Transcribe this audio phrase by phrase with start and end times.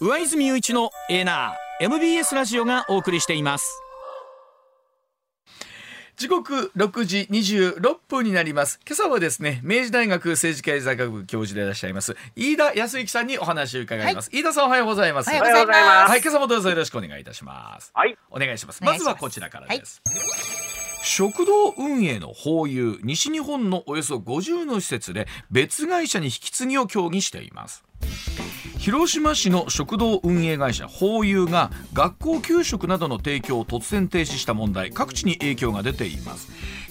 [0.00, 3.82] 上泉雄一のエナー MBS ラジオがお送りしています。
[6.16, 8.78] 時刻6時26分になります。
[8.86, 15.30] 今朝はですね明治大学政治経済学部教授でいらっしゃいます飯田康之さんにお話を伺います、飯田さんおはようございます。
[15.30, 16.10] おはようございます。
[16.10, 17.90] はい今朝もどうぞよろしくお願いいたします。
[17.92, 18.16] はい。
[18.30, 18.80] お願いします。
[18.80, 19.04] お願いします。
[19.04, 20.00] まずはこちらからです、
[21.02, 27.82] 食堂運営のホーユー西日本のおよそ50の施設で別会社に引き継ぎを協議しています
[28.78, 36.48] 広島市の食堂運営会社ホーユーが学校給食などの提供を突然停止した問題各地に影響が出ています。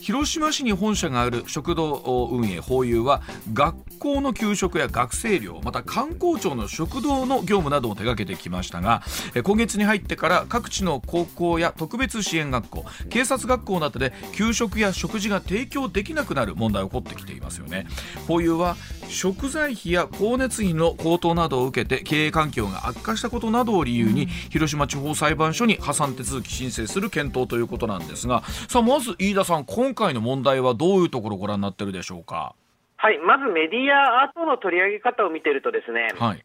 [0.07, 1.95] 広島市に本社がある食堂
[2.31, 3.21] 運営ホーユーは
[3.51, 9.01] 学校の給食や学生寮また観光庁の食堂の業務などを手掛けてきましたが
[9.43, 17.85] 今月に入ってから各地の高校や特別支援学校警察学校などで給食や食事が提供できなくなる問題が起こってきていますよね。
[18.27, 18.77] ホーユーは
[19.09, 32.55] 食材費や光熱費の高騰などを受けて経営環境が悪化したことなどを理由に、広島地方裁判所に破産手続き申請する検討ということなんですがさあまず飯田さん今回の問題はどういうところをご覧になってるでしょうか？
[32.97, 33.19] はい。
[33.19, 36.43] まずメディアアートの取り上げ方を見てるとですね、はい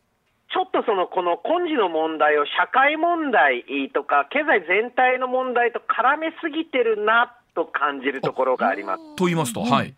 [0.52, 9.16] ちょっとその、この根治の問題を社会問題とか、経済全体の問題と絡めすぎてるなと感じるところがあります。
[9.16, 9.94] と言いますと、はい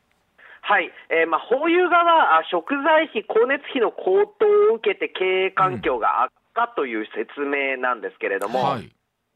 [0.65, 0.91] はい。
[1.13, 8.91] えーまあ、ホーユー側、あ食材費、光熱費の高騰を受けて経営環境が悪化という説明なんですけれども、はい。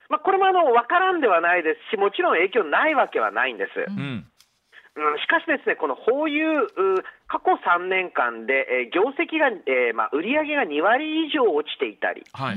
[0.08, 3.76] まあ、これもあの、わからんではないですし、もちろん影響ないわけはないんです。
[3.76, 4.24] うん。
[4.96, 12.56] うん、しかしですね、このホーユー、う過去3年間で、えー業績が、えーまあ、売上が2割以上落ちていたり、はい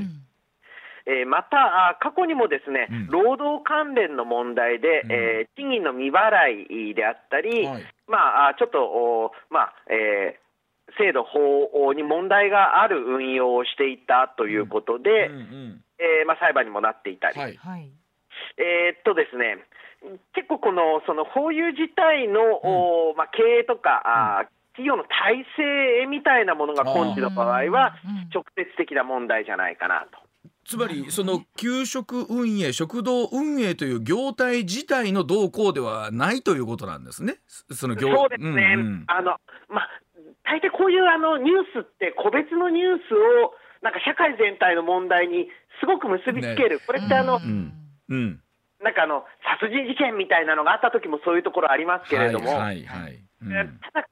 [1.06, 3.06] えーまた、あ過去にもですね、うん。
[3.08, 5.12] 労働関連の問題で、うん。
[5.12, 7.82] えー賃金の未払いであったり、はい。
[8.06, 10.42] まあ、あちょっと、おまあえー
[10.98, 17.56] 制度法に問題がある運用をしていたということで、うんうんえーまあ、裁判にもなっていたり、はい。
[17.56, 17.88] はい。
[18.58, 19.58] えーっとですね、
[20.34, 25.44] 結構この、その、ホーユー自体の、おまあ、経営とか、あー企業の体
[26.00, 30.18] 制みたいなものが今時の場合はうん、直接的な問題じゃないかなと。
[30.64, 37.36] つまりその給食運営食堂運営という業態自体の動向ではないということなんですね。
[37.72, 39.04] その業そうですね、んうん。
[39.08, 39.36] あの
[39.68, 39.90] まあ、
[40.44, 45.48] 大抵こういうあのニュースって、個別のニュースをなんか社会全体の問題に
[45.80, 47.72] すごく結びつける、これってあの、ん。
[48.08, 48.40] うん。
[48.80, 49.24] なんかあの
[49.60, 53.24] 殺人事件みたいなのがあった時もそういうところありますけれども、はいはいはい。
[53.42, 53.52] うん。
[53.52, 54.08] えただ、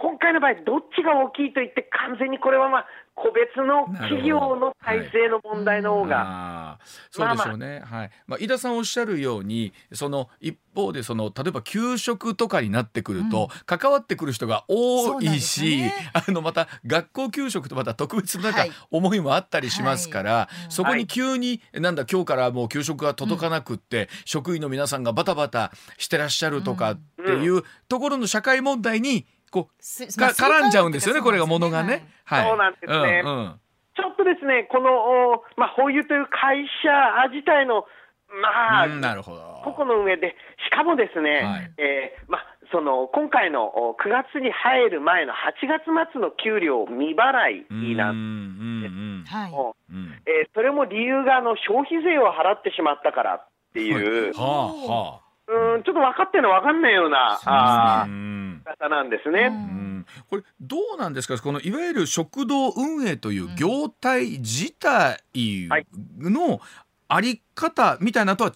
[0.00, 6.86] 今回の場合、どっちが大きいと言って、完全にこれは、まあ、個別の企業の体制の問題の方が、あー。
[7.10, 8.10] そうでしょうね、はい。
[8.26, 15.94] まあ、飯田さんおっしゃるようにその一方でその例えば給食とかになってくると、関わってくる人が多いし、ね。
[16.14, 18.54] あのまた学校給食とまた特別な
[18.90, 20.64] 思いもあったりしますから、はい。
[20.64, 20.70] うん。
[20.70, 32.08] そこに急に、なんだ今日からもう給食が届かなくって、職員の皆さんがバタバタしてらっしゃるとかっていうところの社会問題にこうすか絡んじゃうんですよねこれがものがはいね。
[32.24, 33.22] はい、そうなんですね。
[33.24, 33.60] うんうん。
[33.96, 37.84] ちょっとですね、この、おまあ、ホーユーという会社自体の、
[38.40, 39.60] まあ、うんなるほど。
[39.64, 41.72] 個々の運営で、しかもですね、はい。
[41.78, 49.50] えーまあ、その今回のお9月に入る前の8月末の給料未払いなんうんうんはい。
[49.50, 50.12] もうんうん。
[50.26, 58.06] えーそれも理由があの消費税を払ってしまったからっていう、はあはうーんちょっと分かってるの分かんないような、あ
[58.78, 59.48] 方なんですね。
[59.50, 60.06] うん。
[60.28, 61.36] これどうなんですか？
[61.38, 65.22] このいわゆる食堂運営という業態自体
[66.18, 66.60] の
[67.08, 68.52] あり方みたいなとは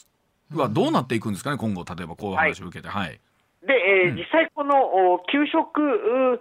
[0.55, 1.57] はどうなっていくんですかね？
[1.57, 2.89] 今後例えばこういう話を受けて。
[2.89, 3.21] はい。
[3.67, 3.73] で、
[4.05, 4.17] えーうん。
[4.17, 6.41] 実際、このお給食、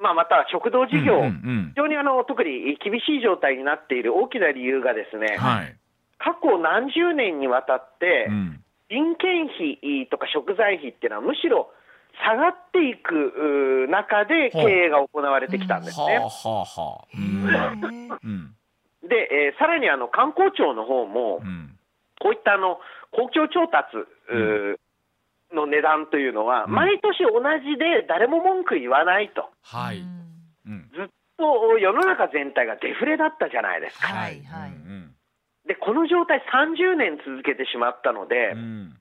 [0.00, 5.76] まあ、または食堂事業、うんうん非常にあの特に厳しい状態になっている大きな理由がですね、うんはい。
[6.18, 8.62] 過去何十年にわたって、うん。
[8.88, 11.72] 人件費とか食材費っていうのは、むしろ
[12.24, 16.20] 下がっていく中で経営が行われてきたんですね。
[19.08, 21.72] で、えーさらにあの観光庁の方も、うん。
[22.20, 22.80] こういったあの
[23.12, 23.92] 公共調達
[25.54, 26.72] の値段というのは、うん。
[26.72, 29.50] 毎年同じで誰も文句言わないと。
[29.62, 30.00] はい。
[30.00, 30.06] うん。
[30.66, 30.90] うん。
[30.94, 31.06] ずっ
[31.38, 34.08] と世の中全体がデフレだったじゃないですか。
[34.08, 34.42] はい。
[34.44, 35.12] はいうん
[35.66, 38.94] で、この状態30年続けてしまったので、うん。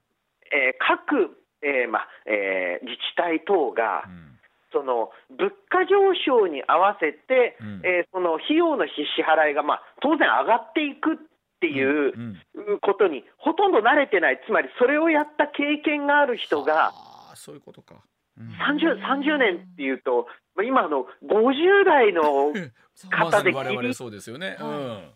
[0.51, 4.31] えー各、えーまえー自治体等が、うん。
[4.73, 7.81] その物価上昇に合わせて、うん。
[7.83, 8.91] えーその費用の支
[9.23, 11.17] 払いが、まあ、当然上がっていくっ
[11.59, 12.79] ていううん。
[12.81, 16.91] ことにほとんど慣れてない、つまりそれをやった経験がある人が、
[17.35, 17.95] そういうことか。
[18.37, 18.49] うん。
[18.49, 22.21] 30, 30年っていうと、まあ今の50代の
[23.11, 24.57] 方でまそうですよね。
[24.59, 25.11] うん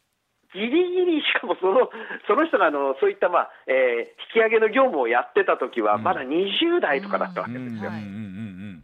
[0.53, 1.89] ギリギリ、しかもその
[2.27, 7.89] その人があのそういった、まあえー引き上げの業務をやってた時は、まだ20代とかだったわけですよ。
[7.89, 7.97] うん。
[7.97, 8.83] うんうん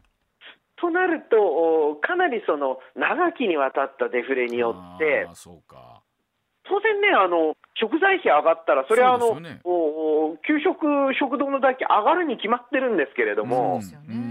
[0.78, 1.38] となると、
[1.92, 6.02] おかなりその長きにわたったデフレによってあー、そうか。
[6.68, 9.62] 当然ね、あの食材費上がったら、それはあの、ね。
[9.64, 13.80] おお給食、食堂の代金上がるに決まってるんですけれども、うん。
[13.80, 14.08] ですよね。
[14.10, 14.25] うん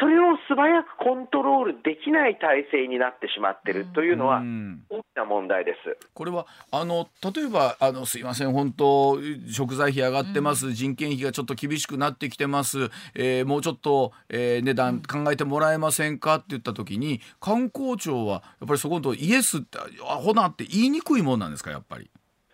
[0.00, 4.82] それを素早くコントロールできない体制になってしまってるというのはうん。
[4.90, 5.96] 大きな問題です。
[6.12, 9.18] これはあの例えばあのすいません本当
[9.48, 22.04] 食材費上がってます、人件費がちょっと厳しくなってきてます、えーもうちょっと、えー値段考えてもらえませんかって言った時に観光庁はやっぱりそこのとこイエスってアホなって言いにくいもんなんですかやっぱり？
[22.04, 22.08] い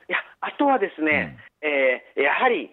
[0.08, 2.70] やあとはですね、えーやはり、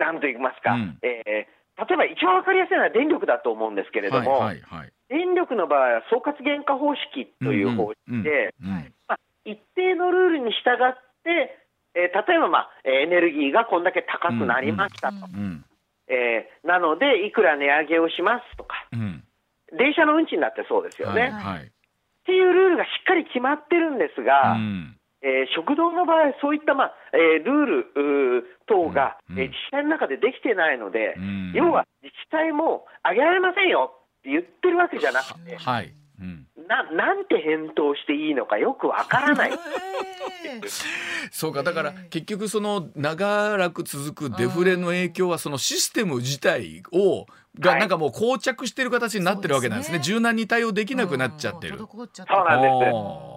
[0.00, 0.98] なんと言いますか、うん。
[1.02, 4.92] えー例えば一番わかりやすいのは電力だと思うんですけれども、はいはいはい。
[5.08, 10.94] 電力の場合は総括原価方式という方式で、うんうんはいまあ、一定のルールに従っ
[11.24, 11.58] て、
[11.94, 15.64] えー例えば、まあ、えーエネルギーがこんだけ高くなりましたと、うんうん
[16.08, 19.24] えーなので、いくら値上げをしますとか、うん
[19.76, 21.22] 電車の運賃だってそうですよね。
[21.22, 21.72] はいっはい。
[22.26, 27.64] ていうルールがしっかり決まってるんですが、うんえー食堂の場合、そういった、まあえールー
[28.44, 31.52] ル等が、うんえー自治体の中でできてないので、うん。
[31.54, 35.94] 要は自治体も上げられませんよって言ってるわけじゃなくて、はい。
[36.20, 36.46] うん。
[36.68, 39.50] ななんて返答していいのかよくわからない。
[39.52, 42.08] え ーそうかだからえー。
[42.10, 47.26] 結局その長らく続くデフレの影響はそのシステム自体を
[47.58, 47.80] がはい。
[47.80, 49.94] なんかもう膠着してる形になってるわけなんですね。
[49.94, 50.14] そうですね。
[50.16, 51.76] 柔軟に対応できなくなっちゃってる。
[51.76, 51.84] うん。
[51.84, 52.72] 滞っちゃってそうなんです。
[52.72, 53.33] あ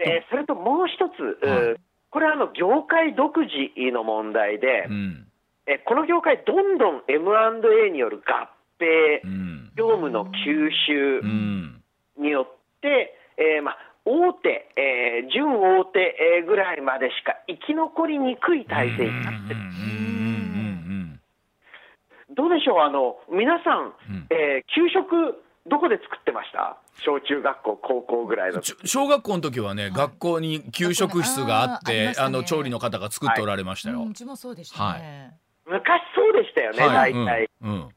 [0.00, 1.76] えーそれともう一つ、はい。
[2.10, 3.50] これはあの業界独自
[3.92, 5.26] の問題で、ーうん。
[5.66, 8.48] えーこの業界、どんどん M&A による合
[8.80, 9.70] 併、うん。
[9.76, 11.82] 業務の吸収うん。
[12.18, 21.20] によって、えーまあ、大手、えー準大手、えーぐらいまでしか生き残りにくい体制になってる、うん。
[22.34, 24.26] どうでしょう、あの皆さん、うん。
[24.30, 26.76] えー給食、どこで作ってました？
[27.00, 28.60] 小中学校、高校ぐらいの。
[28.84, 32.26] 小学校の時はね、学校に給食室があってしたね。
[32.26, 34.02] あの調理の方が作っておられましたよ。
[34.02, 35.36] うんうちもそうでしたね。
[35.66, 37.12] 昔そうでしたよね、はい。
[37.12, 37.50] 大体。
[37.62, 37.88] うんうん。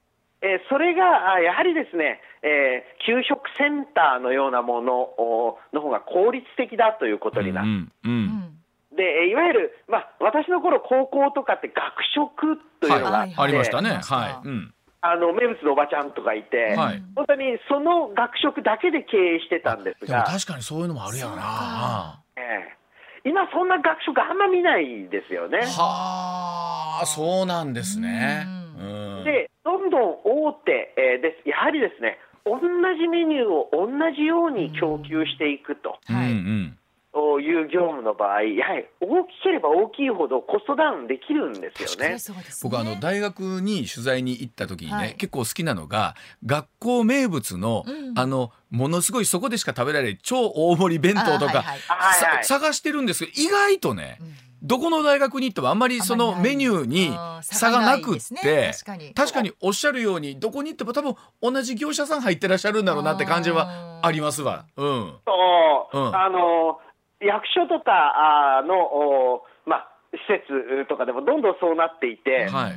[0.44, 8.26] えーそれがあやはりですね、えー給食センターのようなものおの方が効率的だということになって、うんううん。
[8.26, 8.58] ん。
[8.96, 11.82] でえーいわゆる、まあ、私の頃高校とかって学
[12.14, 14.02] 食というのがあって、ありましたね。
[14.04, 14.48] はい。
[14.48, 22.22] うんあの名物のおばちゃんとかいて、はい本当にその学食だけで経営してたんですでもが、確かにそういうのもあるやなか。
[22.38, 22.82] えー
[23.24, 25.60] 今、そんな学食あんま見ないですよね。
[25.60, 28.48] はあ、そうなんですね。
[28.80, 36.00] ううんで、どんどん大手、えーです、やはりですね、同じメニューを同じように供給していくと。
[36.10, 36.78] うんはいうん
[37.14, 42.16] いう業務の場合、やはり大きければ大きいほどコストダウンできるんですよね。
[42.16, 42.18] ね。
[42.64, 45.16] 僕あの大学に取材に行った時にね、はい。
[45.16, 46.16] 結構好きなのが
[46.46, 48.20] 学校名物の、うん。
[48.20, 52.46] あのものすごいそこでしか食べられない超大盛り弁当とか、あはいはい。
[52.46, 54.34] 探してるんですけど意外とね、うん。
[54.64, 57.12] どこの大学に行ってもあんまりそのメニューに
[57.42, 59.14] 差がなくって確かに。
[59.14, 64.66] 確かにおっしゃるようにどこに行っても多分同じ業者さん入ってらっしゃるんだろうなって感じはありますわ。
[64.78, 65.14] うん。
[65.26, 66.16] そう、うん。
[66.16, 66.80] あの
[67.22, 72.74] 役所とかあの、おまあ、施設とかでもどんどんそうなっていて、はい。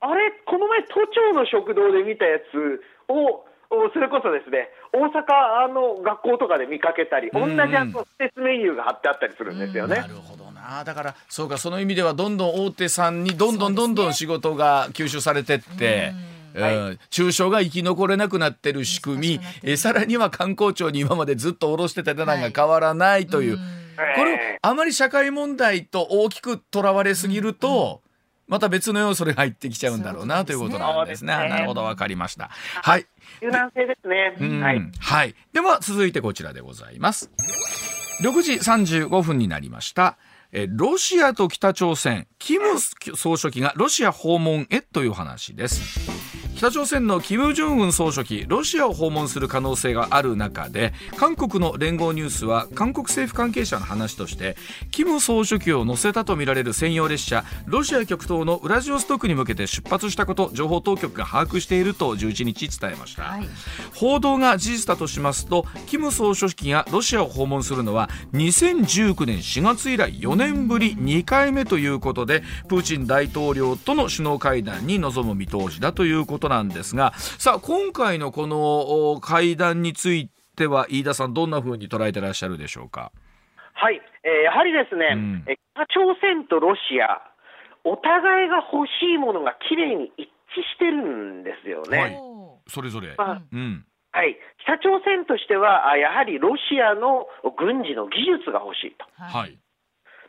[0.00, 7.56] あれ、この前、都庁の食堂で見たやつを、おそれこそですね、大阪の学校とかで見かけたり、同うん。
[7.56, 9.96] じあの施設メニューが貼ってあったりするんですよね。
[9.96, 10.84] なるほどな。
[10.84, 16.12] だからそうかその意味ではどんどん大手さんにどんどんどんどん仕事が吸収されてって。
[16.54, 16.98] ううん。
[17.10, 23.83] 中小が生き残れなくなってる仕組みえさらには観光庁に今までずっと下ろしてた値段が変わらないという、ん
[24.16, 28.02] これをえあまり社会問題と大きくとらわれすぎると、
[28.46, 31.32] また別の要素が入ってきちゃうんだろうなということなんですね。
[31.32, 32.50] すねなるほどわかりました。
[32.50, 33.06] はい、
[33.40, 34.36] 柔軟性ですね。
[34.40, 34.90] うんはい。
[34.98, 35.34] はい。
[35.52, 37.30] では続いてこちらでございます。
[38.22, 40.18] 6時35分になりました。
[40.52, 42.78] えーロシアと北朝鮮、キム
[43.16, 46.43] 総書記がロシア訪問へという話です。
[46.64, 54.56] 北朝鮮のキム・ジョンウン総書記ロシアを訪問する可能性がある中で韓国の連合ニュースは韓国政府関係者の話として
[54.90, 63.46] キム総書記を乗せたとみられる専用列車ロシア極東のウラジオストクに向けて出発したこと情報当局が把握していると11日伝えました、はい。
[63.94, 83.10] 報道が事実だとしますとキム総書記がロシアを訪問するのは2019年4月以来4年ぶり2回目ということでプーチン大統領との首脳会談に臨む見通しだということなんですがさあ今回のこのお会談については飯田さんどんな風に捉えてらっしゃるでしょうか？
[83.72, 87.20] はい、えーやはりですね、うんえー北朝鮮とロシア、
[87.82, 91.98] お互いが欲しいものがきれいに一致してるんですよね。
[91.98, 93.12] はいおそれぞれ。
[93.18, 93.84] まあうん。
[94.12, 97.26] はい、北朝鮮としては、あやはりロシアの
[97.58, 99.58] 軍事の技術が欲しいと、ーはい。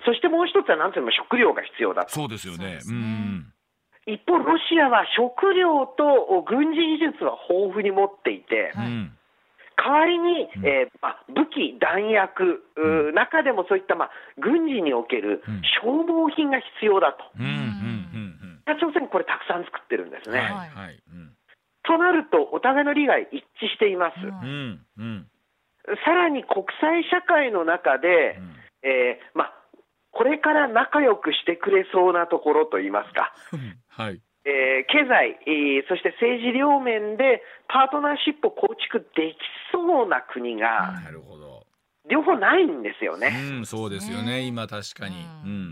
[0.04, 2.80] そしてもう一つは、なんというの食料が必要だと、そうですよね。
[2.90, 3.54] うん。
[4.06, 9.12] 一方、ロシアは食料と軍事技術は豊富に持っていて、はいうん。
[9.78, 17.26] 代わりに、うんえーまあ、武器、弾薬、う中でもそういった、まあ、軍事におけるうん消耗品が必要だと。
[18.66, 20.34] 北朝鮮、これ、たくさん作ってるんですうん。
[20.34, 20.40] ね。
[20.40, 20.70] はい。
[20.70, 21.04] はい。
[21.84, 24.18] となると、お互いの利害一致しています。
[24.18, 24.86] うんうん。
[24.98, 25.28] うん。
[26.04, 28.40] さらに国際社会の中で、
[28.82, 29.54] えーまあ、
[30.16, 33.34] これから仲良くしてくれそうなところといいますか、
[33.90, 34.22] はい。
[34.46, 39.38] えー経済、えーそして政治両面でパートナーシップを構築でき
[39.72, 41.66] そうな国がなるほど。
[42.08, 43.36] 両方ないんですよね。
[43.58, 44.42] うん、そうですよね。
[44.42, 45.16] 今確かに。
[45.44, 45.65] ううん。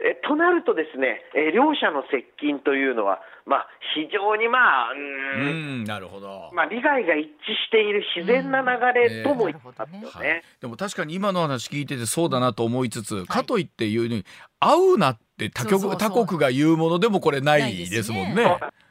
[0.00, 5.82] えとなるとですね、えー両者の接近というのは、まあ、非常にまあ、うん。
[5.82, 6.50] ん、なるほど。
[6.52, 7.26] まあ、利害が一致
[7.66, 10.42] している自然な流れとも言いますようんなるほね。
[10.60, 14.24] でも確かに今の話聞いててそうだなと思いつつ、かといって言うに
[14.60, 15.90] 合うなって他そうそうそう。
[15.96, 18.44] 国他国が言うものでもこれないですもんね。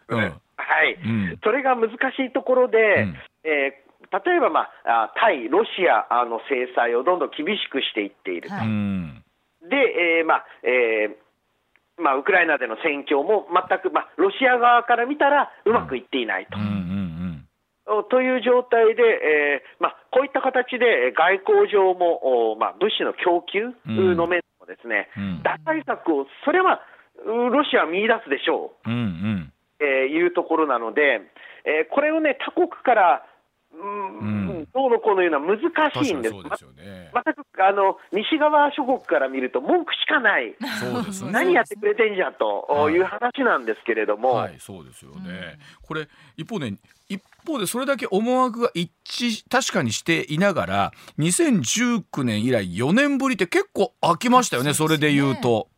[0.10, 0.20] うん。
[0.20, 1.40] はい、うん。
[1.44, 1.94] それが難し
[2.28, 3.16] いところで、うん。
[3.44, 9.24] えー例えば、まあ、あ対ロシアあの制裁をどんどん厳しくしていっていると、はうん。
[9.70, 16.58] で、えーまあえーまあ、ウクライナでの戦況も全く、まあ、ロシア側から見たらうまくいっていないと。
[16.58, 16.98] うんうん
[17.90, 26.82] おという状態で、えーまあ、こういった形でえー外交上も、おまあ、物資の供給うんの面でもですね、うん打開策を、それは
[27.24, 28.90] うロシアは見出すでしょう。
[28.90, 31.22] うんうんえーいうところなので、
[31.64, 33.26] えーこれをね、他国から、
[33.80, 34.24] うんう
[34.62, 37.12] んどうのこうのいうのは難確しいんです、かにそうですよね。
[37.14, 41.32] ま全くあの西側諸国から見ると、文句しかない、そうですね。
[41.32, 45.58] 何やってくれてんじゃとはいいう話なんですけれども、はい、そうですよね。
[45.82, 46.78] これ一方ね、
[47.10, 54.74] 一方でそれだけ思惑が一致確かにしていながら、2019年以来4年ぶりって結構空きましたよね。
[54.74, 55.70] それで言うと。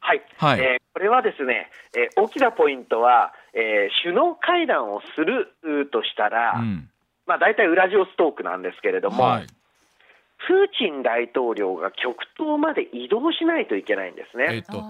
[0.00, 6.88] はいはいえーこれはですね、えー大きなポイントは、えー首脳会談をするうとしたら、うん。
[7.26, 9.46] まあ、大体ウラジオストークなんですけれども、はい。
[9.46, 14.46] プーチン大統領が極東まで移動しないといけないんですね。
[14.50, 14.82] えっと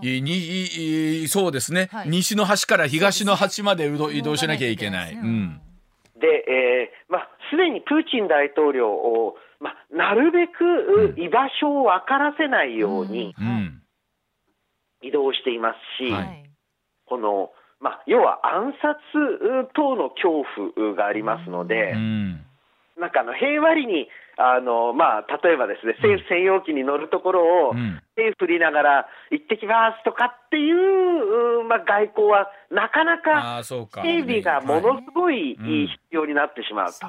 [0.00, 5.14] ひいにいそうですね、はい西の端から東の端まで移動しなきゃいけない。
[5.14, 5.60] うん。
[6.16, 13.82] で、えーまあ、すでにプーチン大統領を、まあ、なるべくうん居場所を分からせないようにうん。
[15.02, 16.10] 移動していますし、
[17.04, 17.50] この
[17.84, 18.96] まあ、要は暗殺
[19.76, 20.40] 等の恐
[20.72, 22.40] 怖がありますので、うん。
[22.98, 28.00] なんかあの平和裏にあの、まあ、例えばですね政府専用機に乗るところを、うん。
[28.16, 34.00] 手振りながら行ってきますとかっていう、うまあ、外交はなかなかああそうか。
[34.00, 37.06] 警備がものすごいうん必要になってしまうと。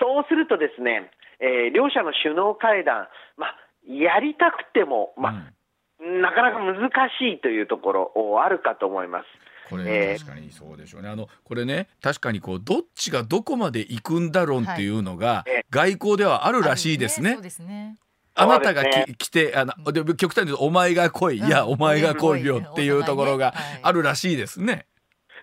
[0.00, 3.08] そうするとですね、えー両者の首脳会談、
[3.38, 3.56] まあ、
[3.88, 5.22] やりたくても、うん。
[5.22, 5.57] まあ
[6.00, 9.26] なかなか難しいというところおあるかと思います。
[9.68, 9.84] こえー。
[10.12, 11.08] れ確かにそうでしょうね。
[11.08, 17.34] あのこれね確かにこうどっちがどこまで行くんだろうっていうのがはいええ外交ではあるらしいですね。
[17.34, 17.42] そう。
[17.42, 17.96] ですね。
[18.34, 21.72] あなたがき来てあので極端に言うとお前が来い、いやうん。
[21.72, 23.52] お前が来いよっていうところが
[23.82, 24.86] あるらしいですね。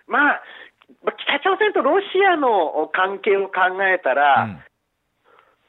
[0.08, 4.44] まあ、まあ北朝鮮とロシアの関係を考えたら、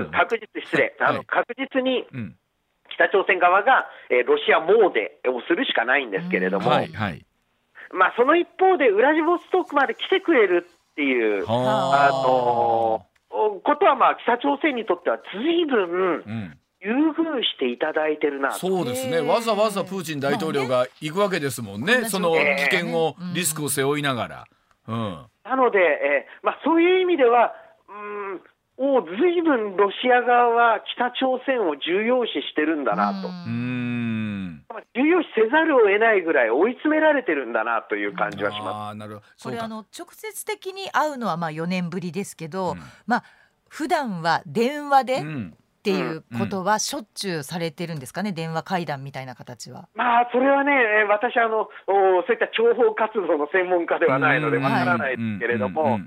[0.00, 0.10] ん。
[0.10, 1.14] 確実、失礼、あはい。
[1.18, 2.36] の確実にうん
[3.00, 7.24] 北朝鮮側が、えーロシア詣でをするしかないんですけれども、はいはい。
[7.92, 12.12] まあ、その一方で、ウラジボストークまで来てくれるっていう、はあ。
[12.12, 13.06] の
[13.62, 18.58] ことは、まあ、北朝鮮にとってはずいぶんうん、優遇していただいてるなと。
[18.58, 23.34] そうですね、わざわざプーチン大統領が行くわけですもんね、その危険を、うん。
[23.34, 24.44] リスクを背負いながら。
[24.88, 25.26] うん。
[25.44, 27.54] なので、えーまあ、そういう意味では、
[27.88, 27.92] う
[28.36, 28.40] ん、
[28.82, 34.64] おずいぶんロシア側は北朝鮮を重要視してるんだなと、うーん。
[34.70, 38.66] まあ重要視せざるを得ないぐらい追い詰められてるんだなという感じはします。
[38.88, 39.26] あーなるほど。
[39.44, 42.78] これあの直接的に会うのはまあ4年ぶりですけど、うん。
[43.06, 43.24] まあ
[43.68, 49.88] 普段は電話でっうんていうことはしょっちゅうされてるんですかね、電話会談みたいな形は。
[49.94, 55.98] まあ、それはね、えー私あの、おそういった諜報活動の専門家ではないので、うんわからないですけれどうんも、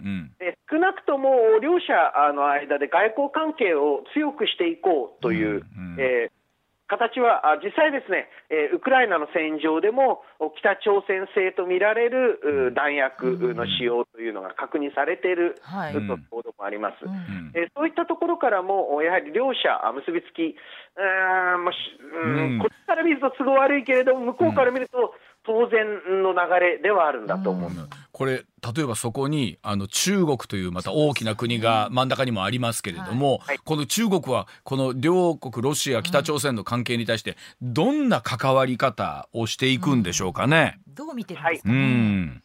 [0.71, 5.95] 少なくとも両者あの間で外交関係を強くしていこうという、うんうん。
[5.99, 6.42] えー
[6.87, 15.93] 形はあ実際ですね、えーウクライナの戦場でもお北朝鮮製とみられるう弾薬の使用というのが確認されている、はい。
[15.93, 17.05] と報道もあります。
[17.05, 17.11] うん。
[17.11, 17.51] うん。
[17.55, 20.55] えーそういったところからも、やはり両者あ結びつき、
[20.93, 22.59] うん。
[22.59, 27.71] こっちから見ると都合悪いけれども、向こうから見ると当然の流れではあるんだと思う。
[28.11, 28.43] これ
[28.75, 33.57] 例えばそこにあの中国というまた大きな国が真ん中にもありますけれども、はい。
[33.57, 40.79] この中国はこの両国ロシア北朝鮮の関係に対してどんな関わり方をしていくんでしょうかね？
[40.87, 41.75] どう見てるんですうかね。
[41.75, 42.41] ん、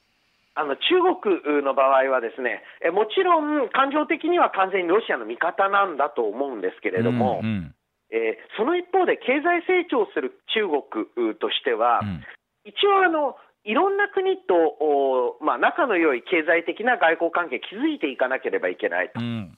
[0.56, 0.80] あの中
[1.22, 7.74] 国の場合はですね、えもちろん感情的には完全にロシアの味方なんだと思うんですけれども、うんうん。
[8.10, 12.24] えーその一方で経済成長する中国としては、うん
[12.68, 19.56] 一応あの、いろんな国と、おまあ、仲の良い経済的な外交関係築いていかなければいけないと、うん。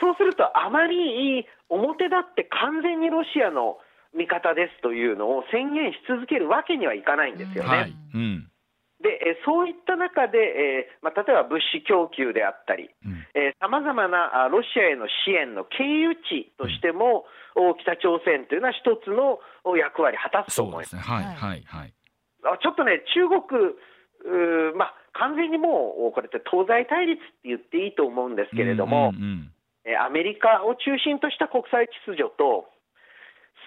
[0.00, 3.78] そうすると、あまり表立って完全にロシアの
[4.14, 7.68] 味方ですというのを宣言し続けるわけにはいかないんですよね。
[7.68, 8.48] はい、うん。
[9.00, 13.26] でえーそういった中で、えーまあ、例えば物資供給であったり、うん。
[13.60, 20.90] さまざまなあロシアへの支援の経由地としても、お北朝鮮というのは一つのお役割を果たすと思います。
[20.90, 21.14] そうですね。
[21.14, 21.94] はいはいはい。
[22.44, 29.52] あちょっとね、中国、うーまあ、完全にもうこれって東西対立って言っていいと思うんですけれども、うんうん
[29.84, 32.68] えーアメリカを中心とした国際秩序と、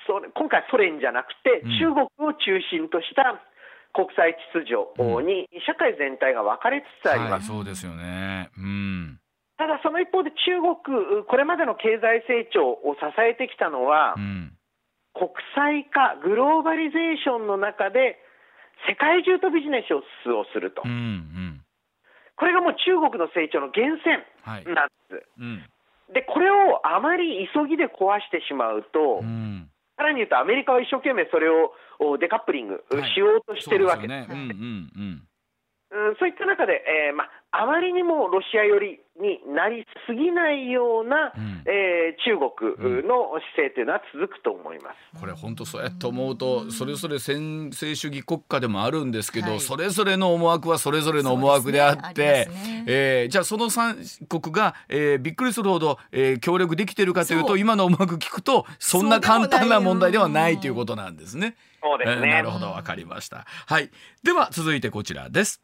[0.06, 3.42] それ今回、ソ連じゃなくてうん、中国を中心とした
[3.94, 4.78] 国際秩序
[5.26, 7.48] に、社会全体が分かれつつありはい、ます。
[7.48, 8.50] そうですよね。
[8.58, 9.20] うん。
[9.58, 14.54] ただ、その一方で中国、これまでの経済成長を支えてきたのは、うん。
[15.14, 18.18] 国際化、グローバリゼーションの中で、
[18.88, 21.62] 世界中とビジネスをするとうんう、ん。
[22.36, 24.02] これがもう中国の成長の源
[24.42, 24.62] はい。
[24.62, 25.30] 泉なんです。
[25.38, 25.66] うん。
[26.14, 29.70] で、これをあまり急ぎで壊してしまうと、うん。
[29.96, 34.28] さらに言うと、アメリカは一生懸命それをおデカップリングはいしようとしてるわけです。
[34.28, 34.58] そうですよね。
[34.58, 35.28] うんうん
[35.92, 36.10] うん。
[36.10, 45.20] うんそういった中で、えーまあ、あまりにもロシア寄りになりすぎないような、うんえー中国の姿勢というのは続くと思います。
[45.20, 53.98] これ本当そうやって思うとそれぞれ専制主義国家でもあるんですけど、はいそれぞれの思惑はそれぞれの思惑であってねねえーじゃあその三
[54.30, 61.56] 国が、えーびっくりするほど、えー協力できてるかというとそう今の思惑聞くとそんな簡単な問題ではないということなんですね。
[61.82, 62.28] そうですね。
[62.28, 63.46] えーなるほどわかりました。
[63.66, 63.90] はい。
[64.24, 65.62] では続いてこちらです。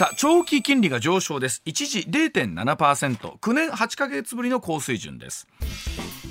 [0.00, 1.60] さあ長期金利が上昇です。
[1.66, 5.46] 一時0.7%、9年8ヶ月ぶりの高水準です。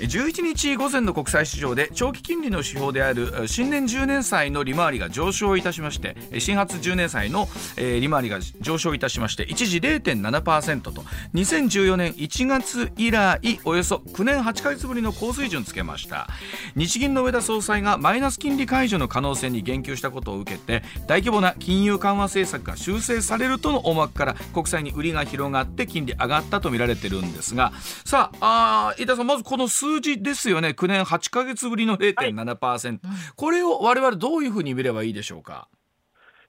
[0.00, 10.92] 11日午前の国際市場で長期金利の指標である新年10年債の利回りが上昇いたしましてえ新発10年債のえ利回りが上昇いたしまして一時0.7%と。
[11.34, 16.28] 2014年1月以来およそ9年8ヶ月ぶりの高水準つけました。
[16.76, 27.72] 日銀の上田総裁がマイナス金利解除の可能性に言及したことを受けて大規模な金融緩和政策が修正されるとの思惑から国債に売りが広がって金利上がったと見られてるんですが
[28.04, 30.70] さああー飯田さんまずこの数字ですよね。
[30.70, 32.98] 9年8ヶ月ぶりの0.7%、
[33.36, 35.68] これを我々どういうふうに見ればいいでしょうか？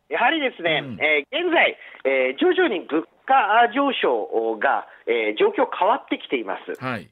[0.10, 0.98] やはりですね、うん。
[1.02, 3.34] えー現在、えー徐々に物価
[3.74, 6.84] 上昇が、えー状況変わってきています。
[6.84, 7.10] はい。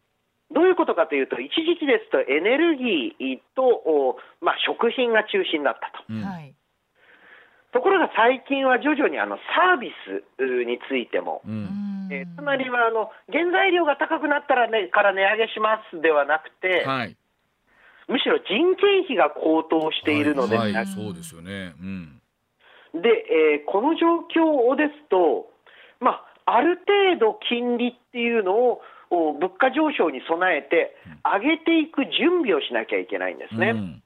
[0.52, 6.04] どういうことかというと、一時期ですとエネルギーと、おまあ、食品が中心だったと。
[6.10, 6.24] うん。
[6.24, 6.56] はい。
[7.72, 12.10] ところが最近は徐々にあのサービスうについても、うん。
[12.12, 17.16] えーつまりはあの原材料が高くなったら、ね、から値上げしますではなくて、はい。
[18.08, 21.76] むしろ人件費が高騰しているので、はいはいそうですよね。
[21.80, 22.22] うん。
[22.94, 23.10] で
[23.62, 25.52] えーこの状況ですと、
[26.00, 33.72] まあ、ある程度金利っていうのをお物価上昇に備えて上げていく準備をしなきゃいけないんですね。
[33.72, 34.04] うん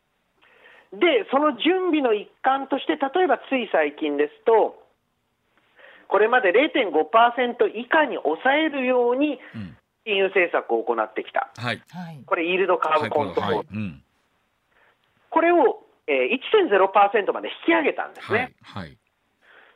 [0.93, 4.77] で、その準備の一環として、例えばつい最近ですと、
[6.08, 9.77] これまで0.5%以下に抑えるようにうん。
[10.06, 11.82] 金融政策を行ってきた、はい。
[11.89, 12.21] はい。
[12.25, 13.67] これ、イールドカーブコントロール、はい。
[13.71, 14.03] うん。
[15.29, 18.53] これを、えー1.0%まで引き上げたんですね。
[18.62, 18.84] はい。
[18.84, 18.97] はい。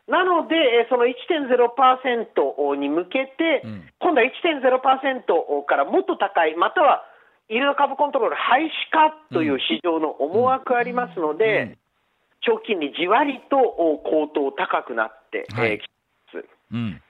[0.08, 3.90] なので、えーその1.0%に向けて、うん。
[4.00, 7.06] 今度は1.0%からもっと高い、または
[7.50, 11.78] イールドカーブコントロール廃止かという市場の思惑ありますので、うん
[12.42, 16.46] 長期金利じわりとお高騰高くなって、きています。
[16.72, 17.02] うん。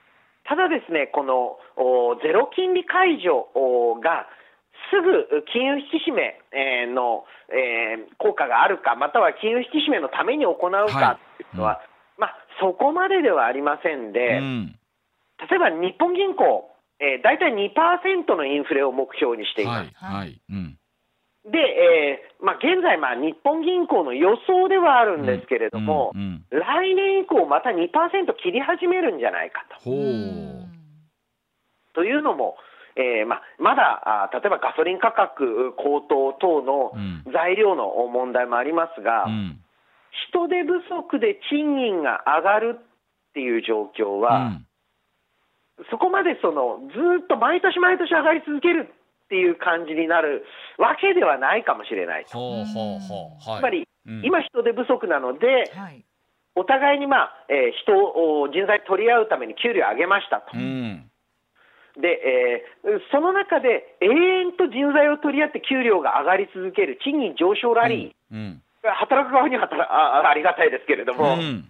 [0.46, 4.26] ただですね、このおゼロ金利解除おが
[4.90, 10.90] すぐ金融引き締めえーの、えー効果があるか、または金融引き締めのために行うはい。
[10.90, 11.82] かというのは、
[12.18, 14.80] まあ、そこまでではありませんで、うん。
[15.50, 19.92] 例えば日本銀行、えー、大体2%のインフレを目標にしています。
[19.96, 20.78] はいはいうん。
[21.46, 27.92] で、えーまあ、現在、まあ、日本銀行の予想ではあるんですけれども、うんうん来年以降、また2%
[28.42, 29.84] 切り始めるんじゃないかと。
[31.94, 32.56] というのも、
[32.96, 37.24] えーまあ、まだあ例えばガソリン価格高騰等のうん。
[37.34, 39.60] 材料の問題もありますが、うん。
[40.32, 42.84] 人手不足で賃金が上がるっ
[43.34, 44.66] ていう状況うは、ん
[45.92, 50.46] そこまでそのずっと毎年毎年上がり続けるっていう感じになる
[50.78, 52.38] わけではないかもしれないと。
[52.38, 53.50] ほうほうほう。
[53.50, 53.60] はい。
[53.60, 54.26] つまり、うん。
[54.26, 56.04] 今、人手不足なので、はい。
[56.56, 60.58] お互いに、まあえー人を人材取り合うために給料を上げましたと。
[60.58, 61.12] うん。
[62.02, 68.64] で、えーその中で永遠と人材を取り合って給料が上がり続ける賃金上昇ラリー、うん。
[68.82, 71.70] 働く側には働あありがたいですけれども、うん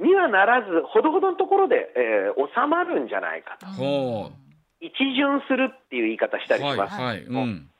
[0.00, 4.30] にはならず、ほどほどのところで、えー収まるんじゃないかと、ほ
[4.80, 6.94] 一巡するっていう言い方したうりします。
[6.94, 7.70] はいはいうん。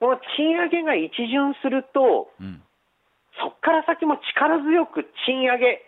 [0.00, 2.62] この賃上げが一巡すると、うん。
[3.40, 5.82] そこから先も力強く賃上げ、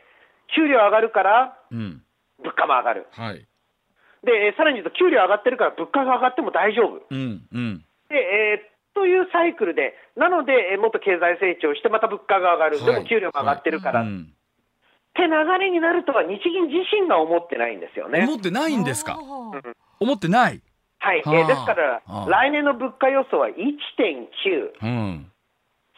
[0.55, 2.03] 給料上がるからうん。
[2.39, 3.47] 物価も上がる、はい。
[4.25, 7.03] でえーさらに言うと、給料上がってるから物価が上がっても大丈夫。
[7.11, 7.85] うんうん。
[8.09, 13.03] でえーというサイクルで、なので、えーもっと経済成長して、また物価が上がる、ではい。
[13.03, 14.33] も給料も上がってるから、っうん
[15.21, 18.25] て流れになるとは、日銀自身が思ってないんですよね。
[18.25, 19.19] 思ってないんですか？
[20.01, 20.63] 思ってない？
[20.99, 21.45] はい、えはあ。
[21.45, 23.55] ーですからはあ、来年の物価予想は1.9、
[24.83, 25.31] うん。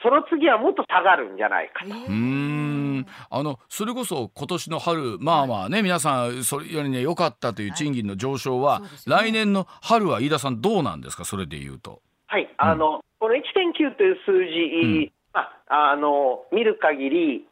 [0.02, 1.90] その次はもっと下がるんじゃないかと。
[1.90, 2.06] えー。
[2.06, 3.06] うーん。
[3.30, 9.16] あのそれこそ今年の春まあまあね皆さんそれよりね良かったという賃金の上昇は、そうですね。
[9.16, 11.24] 来年の春は飯田さんどうなんですか？
[11.24, 12.00] それで言うと。
[12.26, 15.12] はい、あのこの1.9という数字、うん。
[15.34, 17.46] まあ、あの見る限り、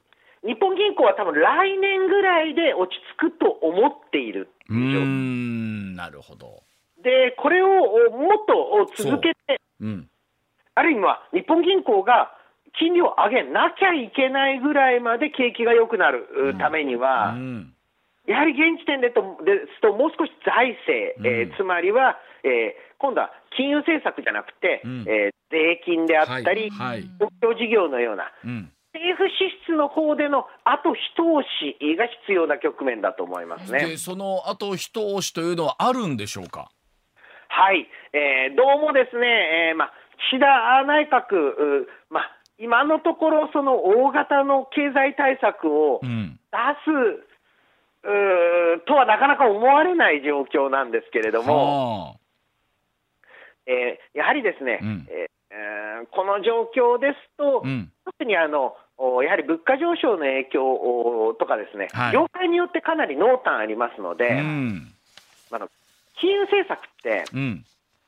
[0.45, 4.49] 日本銀行は多分来年ぐらいで落ち着くと思っている。
[4.69, 6.63] うーんなるほど。
[7.03, 8.47] で、これをおもっ
[8.97, 9.87] と続けて、う。
[9.87, 10.09] ん。
[10.75, 12.33] ある意味は日本銀行が
[12.79, 17.75] 金利を上げなきゃいけないぐらいまで景気が良くなるうためには、うん。
[18.27, 25.05] やはり現時点でとですと、もう少し財政、えーうんつまりは、えー今度は金融政策じゃなくて、うん。
[25.09, 27.01] えー税金であったり、はい。
[27.01, 27.11] はい。
[27.19, 29.35] 公共事業のような、うん政府支
[29.69, 33.87] 出の方での後一押しが必要な局面だと思いますね。
[33.87, 36.71] でその後一押しというのはあるんでしょうか？
[37.49, 39.93] はい、えーどうもですね、えーまあ、
[40.31, 46.39] 岸田内閣、うまあ、今のところ、その大型の経済対策をうん。
[46.53, 46.91] 出す、
[48.03, 52.17] うーとはなかなか思われない状況なんですけれども、はあ。
[53.67, 55.07] えーやはりですね、うん。
[55.09, 57.93] えーえーこの状況ですと、うん。
[58.05, 62.13] 特にあのおやはり物価上昇の影響おとかですね、はい。
[62.13, 64.93] 業界によってかなり濃淡ありますので、うん。
[65.51, 65.69] あの
[66.19, 67.65] 金融政策って、うん。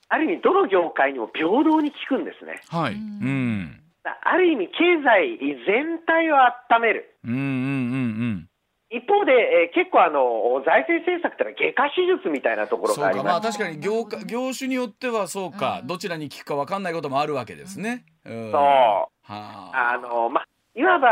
[0.08, 2.60] ある意味、どの業界にも平等に効くんですね。
[2.68, 2.94] はい。
[2.94, 3.80] うん。
[4.04, 7.16] ある意味、経済全体を温める。
[7.24, 8.48] うんうんうん
[8.92, 13.10] 一方で、えー結構あの、財政政策ってのは外科手術みたいなところそうか。
[13.10, 13.58] まあがあります。
[13.58, 15.86] 確かに業界業種によってはそうか、うん。
[15.86, 18.04] どちらに効くか分かんないこともあるわけですね。
[18.26, 18.52] うん。
[18.52, 18.60] そう。
[18.60, 19.98] はあ。
[19.98, 21.08] のまあ、いわば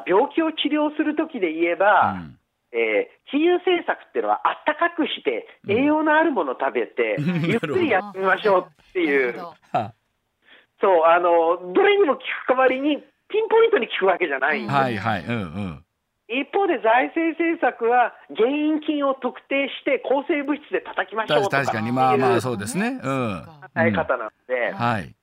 [0.00, 2.38] あ病気を治療するときで言えば、うん。
[2.72, 5.72] えー金融政策っていうのはあったかくして、うん。
[5.72, 15.24] 栄養のあるものを食べて、 うんゆっくりやってみましょうっていう、そうあのどれにも効く代わりに、ピンポイントに効くわけじゃないんです、はいはい。
[15.24, 15.84] うんうん
[16.28, 21.90] 一方で財政政策は、原因金を特定して、抗生物質で叩きましょうとか確かに。
[21.90, 23.00] まあまあそうですね。
[23.02, 23.42] うん。
[23.76, 25.14] え方なので、はい。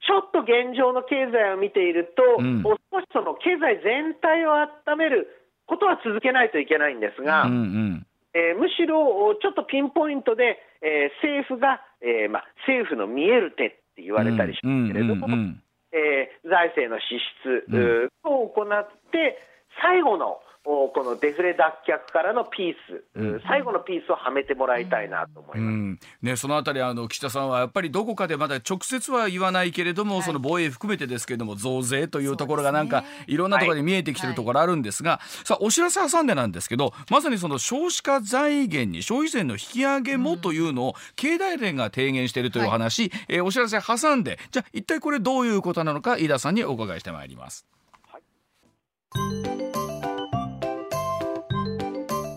[0.00, 2.62] ちょっと現状の経済を見ていると、うん。
[2.62, 5.28] もう少しその経済全体を温める
[5.66, 7.56] ことは続けないといけないんですが、うんう
[8.00, 8.06] ん。
[8.32, 15.62] えーむしろちょっとピンポイントで、えー政府が、えーまあ、政府の見える手って言われたりしますけれども、うんうんうん。
[15.92, 19.38] えー財政の支出、を行って、
[19.80, 23.42] 最後のおこのデフレ脱却からのピース、ううん。
[23.46, 25.74] 最後のピースをはめてもらいたいなと思いうます。
[25.74, 25.98] ん。
[26.22, 30.22] ね、そのあたりあの岸田さんはやっぱりどこかでまだ直接は言わないけれども、はい。
[30.22, 33.06] その防衛含めてですけれども増税というところがなんか、ね。
[33.26, 47.66] いろんなところで見えてきてるところあるんですが、さあお知らせ挟んでなんですけどまさにその少子化財源に消費税の引き上げもというのを経団連が提言しているというお話、えーお知らせ挟んでじゃあ一体これどういうことなのか飯田さんにお伺いしてまいります。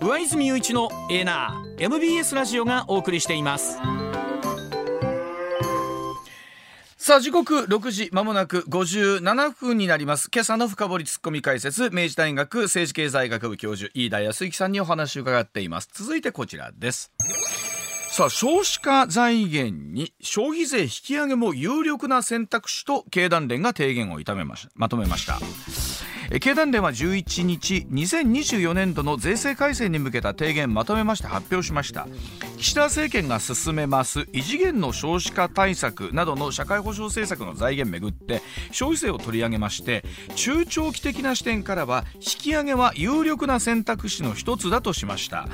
[0.08, 3.78] 上泉雄一のエナー MBS ラジオがお送りしています。
[6.96, 10.30] さあ時刻6時まもなく57分になります。
[10.34, 15.90] 今朝の深掘りツッコミ解説明治大学政治経済学部教授飯田康之さんにお話を伺っています。
[15.92, 17.12] 続いてこちらです。
[18.10, 25.38] さあ少子化財源に消費税引き上げも有力な選択肢と経団連が提言をめましたまとめました。
[26.42, 32.08] 経団連は11日2024年度の税制改正に向けた提言まとめまして発表しました。
[32.58, 40.04] 岸田政権が進めます異次元の少子化対策などの社会保障政策の財源めぐって消費税を取り上げまして
[40.36, 45.48] 中長期的な視点からは引き上げは有力な選択肢の一つだとしました。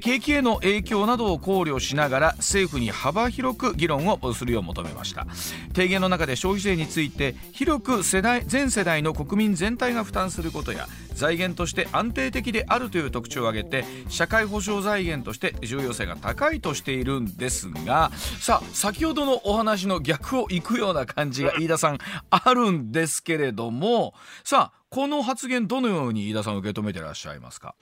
[0.00, 5.26] 景気への影響などを考慮しながら政府に幅広く議論をするよう求めました。
[5.74, 18.10] 提言の中で消費税について広く世代全世代の国民全体がが負担することや財源として安定的であるという特徴を挙げて社会保障財源として重要性が高いとしているんですが
[18.40, 21.98] さあ先ほどのお話の逆をいくような感じが飯田さん
[22.30, 27.74] あるんですけれどもさあこの発言どのように飯田さん受け止めてらっしゃいますか？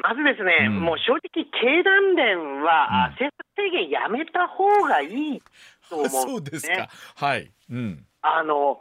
[0.00, 0.80] まずですね、うん。
[0.80, 3.12] もう正直、経団連は、うん。
[3.18, 5.42] 政策制限やめた方がいい
[5.90, 6.22] と思うんですね。
[6.30, 6.88] そうですか。
[7.26, 7.50] はい。
[7.68, 8.06] うん。
[8.22, 8.80] あの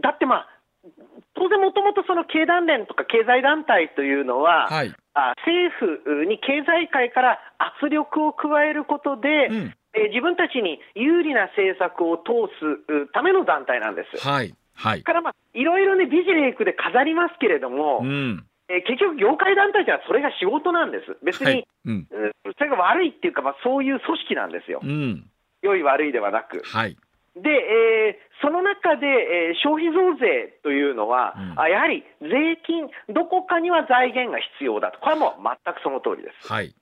[0.00, 0.48] だって、まあ、
[1.34, 4.94] 当然、もともとその経団連とか経済団体というのは、はい。
[5.14, 9.74] あ政府に経済界から圧力を加えることで、うん。
[9.94, 14.20] えー自分たちに有利な政策を通すうための団体なんです。
[14.20, 14.54] はい。
[14.74, 15.02] はい。
[15.02, 18.44] から、まあ、いろいろね、ビジレイクで飾りますけれども、うん。
[18.68, 21.16] えー結局、業界団体ではそれが仕事なんです。
[21.24, 21.66] 別に、はい。
[21.86, 22.06] うん。
[22.10, 22.32] うん。
[22.58, 24.80] それが悪いっていうか、まあ、そういう組織なんですよ。
[24.82, 24.86] う。
[24.86, 25.24] ん。
[25.62, 26.62] 良い悪いではなく。
[26.64, 26.96] はい
[27.36, 31.60] で、えーその中で、えー消費増税というのは、うん。
[31.60, 36.52] あやはり税金、どこかには財源が必要だと、これはもう全くその通りです。
[36.52, 36.74] はい。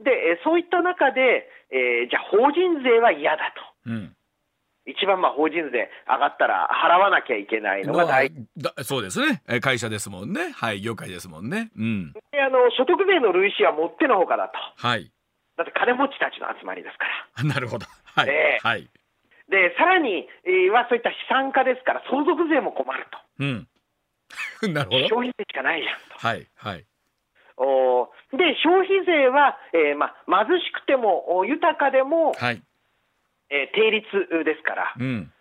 [0.00, 3.52] で、えーそういった中で、えーじゃあ、法人税は嫌だ
[3.84, 3.90] と。
[3.90, 4.14] うん。
[4.86, 9.42] 一番まあ法人税上がったら払わなきゃいけないのが大だそうですね。
[9.46, 10.50] え会社ですもんね。
[10.56, 11.70] はい業界ですもんね。
[11.76, 12.12] うん。
[12.32, 14.54] であの所得税の類似はもってのほかだと。
[14.76, 15.12] はい。
[15.58, 17.04] だって金持ちたちの集まりですか
[17.36, 17.44] ら。
[17.44, 17.84] なるほど。
[18.14, 18.66] はい、ええ。
[18.66, 18.88] はい
[19.48, 23.06] で、さらに、えーはそういった資産家ですから、相続税も困る
[23.40, 23.68] うん。
[24.74, 25.02] なるほと。
[25.02, 25.08] ど。
[25.08, 26.26] 消費税しかないじゃんと。
[26.26, 26.84] はいはい。
[27.56, 28.36] おー。
[28.36, 32.62] で、消費税は、えーまあ、貧しくてもお豊かでも、はい。
[33.50, 35.32] えー定率ですから、うん。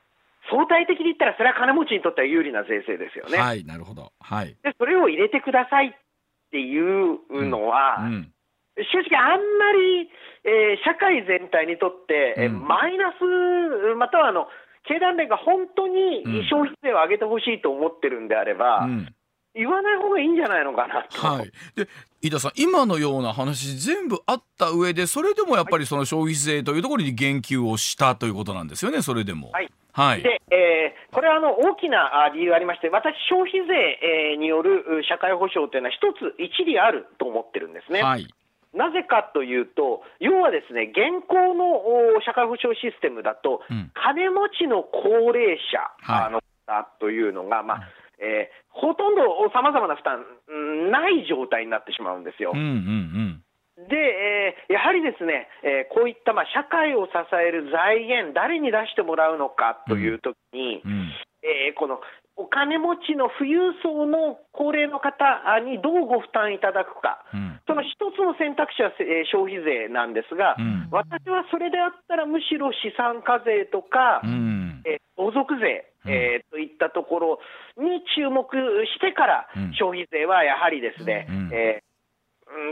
[0.50, 3.38] 相対的に言ったら、それは金持ちにとっては有利な税制ですよね。
[3.38, 4.13] はいなるほど。
[4.22, 4.56] はい。
[4.63, 5.93] で、それを入れてくださいっ
[6.52, 8.34] ていうのは、うん
[8.92, 10.10] 正直、あんまり、
[10.44, 12.66] えー社会全体にとって、えん。
[12.66, 14.48] マイナス、またはあの
[14.88, 16.48] 経団連が本当にうん。
[16.48, 19.13] 消費税を上げてほしいと思ってるんであれば、うん。
[19.58, 21.28] 言わない方がいいんじゃないのかなと。
[21.28, 21.88] はい、で
[22.22, 29.50] 飯田さん、今のような話、全部あった上で、それでもやっぱりその消費税というところに言及をしたということなんですよね、それでも。
[29.52, 29.70] はい。
[29.94, 33.74] はい、で、えーこれはあの大きなあ理由ありまして、私、消費税、
[34.34, 38.04] えーによるう社会保障というのは、一つ一理あると思ってるんですね。
[38.04, 38.28] はい、
[38.78, 41.82] なぜかというと、要はですね、現行の
[42.16, 43.92] お社会保障システムだと、うん。
[43.94, 46.26] 金持ちの高齢者、はい。
[46.28, 52.52] あの方というのが、まあえーほとんどさまざまな負担、うんない状態になってしまうんですよ。
[52.54, 53.44] うんうん
[53.90, 61.12] で、えーやはりですね、えーこういった、まあ、社会を支える財源、誰に出してもらうのかというときに、うんうん。
[61.42, 62.00] えーこの
[62.38, 65.26] お金持ちの富裕層の高齢の方
[65.65, 67.60] にどうご負担いただくか、うん。
[67.65, 70.88] その一つの選択肢は、えー消費税なんですが、うん。
[70.91, 74.84] 私はそれであったら、むしろ資産課税とか、うん。
[74.86, 76.12] えー相続税、うん。
[76.13, 77.39] えーといったところ
[77.82, 78.45] に注目
[78.86, 79.73] してから、うん。
[79.73, 81.50] 消費税はやはりですね、うん。
[81.52, 81.87] えーうん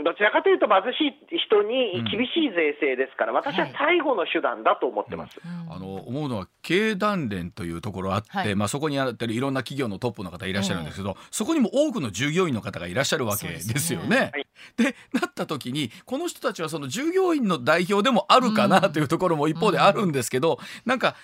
[0.04, 5.40] どちらかというと貧しい人に厳しい税制ですから、私は最後の手段だと思ってます。
[5.68, 14.30] あの思うのは経団連というところあって、はいまあ、そこにあってるいろんな企業のトップの方いらっしゃるんですけど、そこにも多くの従業員の方がいらっしゃるわけですよね。
[14.32, 21.14] はいでなった時にこの人たちはその従業員の代表でもあるかなというところも一方であるんですけど、なんか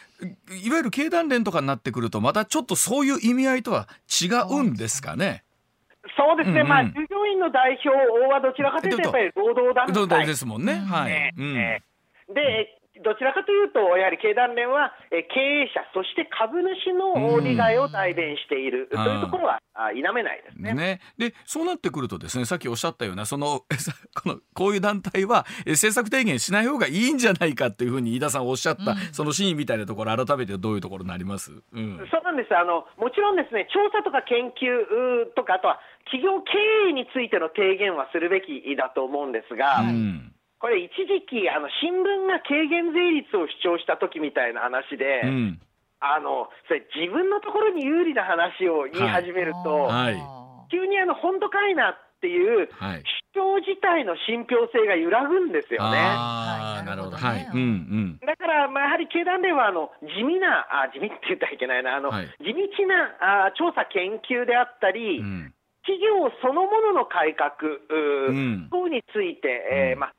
[0.63, 3.89] いわゆる経団連とかになってくるとまたちょっとそういう意味合いとは
[4.23, 5.45] 違うんですかね？
[6.17, 6.69] そうですね、うんうん。
[6.69, 7.91] まあ、従業員の代表
[8.29, 10.75] はどちらかというと、やっぱり労働団体ですもんね。
[10.75, 11.13] はい。
[11.13, 11.57] えうん。
[11.57, 11.83] え
[12.35, 18.89] で、どちらかというと、やはり経団連はえー経営者、そして株主の利害を代弁している。
[18.91, 20.75] というところはあ否めないですね。
[20.75, 23.63] ね、でそうなってくるとですねさっきおっしゃったようなその
[24.15, 32.09] このこういう団体はえ政策提言しない方がいいんじゃないかっていうふうに飯田さんおっしゃった、その真意みたいなところ改めてどういうところになります、うん。
[32.11, 45.61] そうなんですあのもちろんですね調査とか研究とか、あとは企業経営についての提言はするべきだと思うんですが、うんこれ、一時期あの、新聞が軽減税率を主張した時みたいな話で、うん
[46.05, 50.19] あのそれ自分のところに有利な話を言い始めると、はい
[50.69, 55.99] 急にあの本当かいなっていうはい況自体の信憑性が揺らぐんですよね。
[55.99, 57.17] ああ、はいなるほど。
[57.17, 57.55] なるほどねはい。
[57.55, 58.27] うんうん。
[58.27, 65.55] だから、まあ、やはり経団連はあの地味なあ、地味って言ったらいけないな、あのはい地道なあ調査研究であったり、うん。
[65.85, 70.15] 企業そのものの改革ううん等について、えーうんまあ、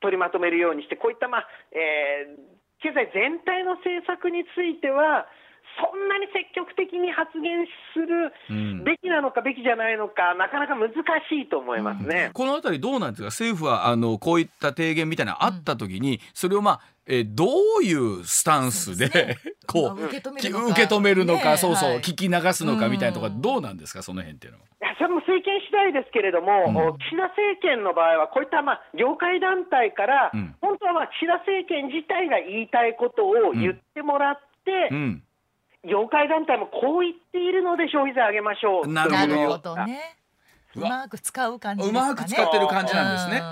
[0.00, 5.26] 取りまとめるようにして、こういった、まあえー経済全体の政策については、
[5.78, 8.84] そんなに積極的に発言するうん。
[8.84, 10.96] べきなのか、べきじゃないのか、なかなか難し
[11.42, 12.30] いと思いますね。
[12.32, 13.26] このあたりどうなんですか？
[13.26, 16.80] 政府はあのこういった提言みたいなのあった時に、それをまあ、
[17.10, 17.46] えーど
[17.80, 20.66] ういうスタンスで こうまあ受け止めきるのか。
[20.66, 21.98] 受け止めるのか、ねそうそう、はい。
[21.98, 23.42] 聞き流すのかみたいなところうん。
[23.42, 24.64] どうなんですかその辺っていうのは？
[24.64, 26.98] いやそれも政権次第ですけれども、うん。
[26.98, 30.54] 岸田政権の場合は、こういったまあ業界団体から、うん。
[30.60, 35.22] 本当はまあ岸田政権自体が言いたいことを言ってもらって、うん、
[35.88, 39.26] 業界団体もこう言っているので消費税上げましょうなるほど。
[39.26, 40.19] なるほどね。
[40.76, 42.06] うまく使う感じですかね。
[42.06, 43.42] うまく使ってる感じなんですね。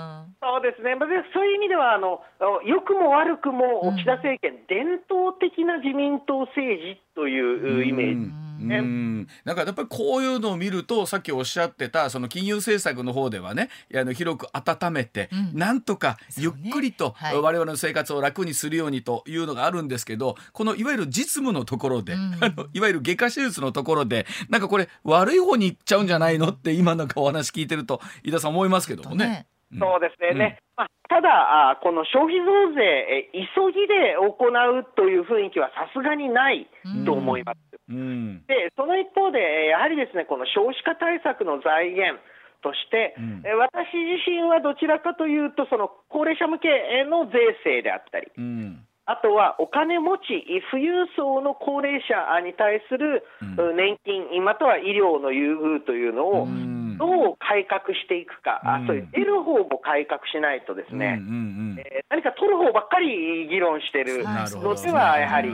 [0.41, 2.21] そうですね、まあでそういう意味ではあの、
[2.65, 8.48] 良くも悪くもうん岸田政権、伝統的な自民党政治というイメージ。
[8.61, 9.27] うんうん。
[9.45, 15.59] なんかやっぱりこういうのを見るとさっきおっしゃってたその金融政策の方ではねあの広く温めて、うん。
[15.59, 17.41] なんとかゆっくりと、そうねはい。
[17.41, 22.33] 我々の生活を楽にするようにというのがあるんですけどこのいわゆる実務のところで、うん。
[22.41, 29.29] あのいわゆる外科手術のところでなんかこれ悪い方に行っちゃうんじゃないのって今なんかお話聞いてると井田さん思いますけどもね。
[29.29, 29.47] ね。
[29.73, 29.79] うん。
[29.79, 30.59] そうですね、ね。
[30.75, 36.67] まあ、ただ、あこの消費増税、え急ぎで行うという雰囲気はさすがにない
[37.05, 37.57] と思います。
[37.89, 38.45] うん。
[38.45, 42.21] でその一方で、えーやはりですねこの少子化対策の財源
[42.61, 43.41] として、うん。
[43.45, 46.69] えー私自身はどちらかというと、その高齢者向け
[47.05, 48.85] の税制であったり、うん。
[49.05, 53.75] あとはお金持ち、富裕層の高齢者に対するうん。
[53.75, 56.97] 年金、または医療の優遇というのをうん。
[56.99, 58.69] どう改革していくか、うん。
[58.69, 61.79] あそういう得る方も改革しないとですね、うんうんうん。
[61.79, 65.49] えー何か取る方ばっかり議論してるのでは、やはり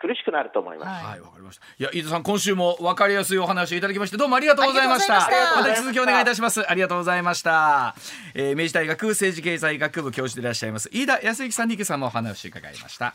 [0.00, 1.04] 苦しくなると思います。
[1.04, 1.64] はいはい、わかりました。
[1.78, 5.14] いや、飯田さん、今週も分かりやすいお話をいただきまして、どうもありがとうございました。
[5.14, 6.68] ましたまた引き続きお願いいたします。
[6.70, 7.94] ありがとうございました。
[8.34, 10.88] えー、明治大学政治経済学部教授でいらっしゃいます。
[10.92, 13.14] 飯田康之さんに今朝もお話を伺いました。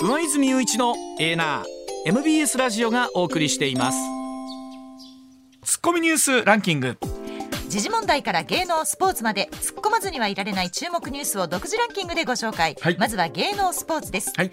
[0.00, 1.64] 上泉雄一のエーナー
[2.06, 3.98] MBS ラジオがお送りしています
[5.62, 6.98] ツッコミニュースランキング。
[7.68, 14.50] 時事問題から芸能スポーツまで突っ込まずにはいられない注目ニュースを独自ランキングでご紹介、はいまずは芸能スポーツです、はい。